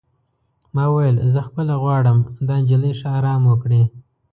ما 0.75 0.85
وویل: 0.91 1.15
زه 1.33 1.39
خپله 1.47 1.73
غواړم 1.81 2.17
دا 2.47 2.55
نجلۍ 2.63 2.93
ښه 2.99 3.07
ارام 3.17 3.41
وکړي. 3.47 3.81